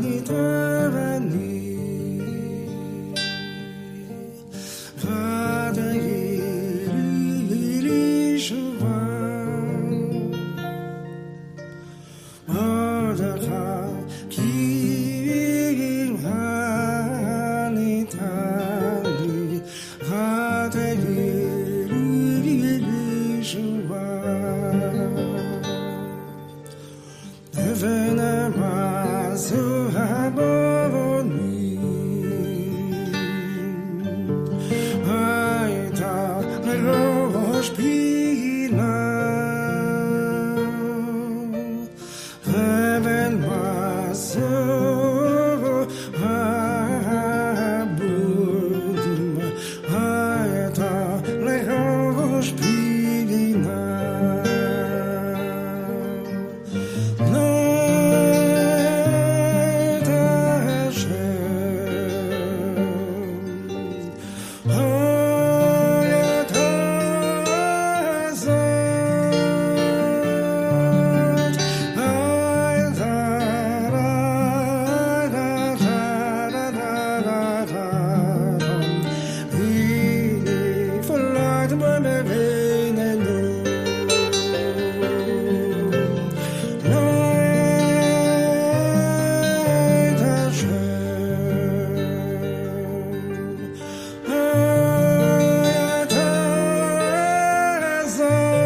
[0.00, 0.32] 你的
[0.90, 1.07] 人
[30.26, 31.57] above on me.
[98.18, 98.58] sun.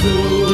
[0.00, 0.48] Jesus.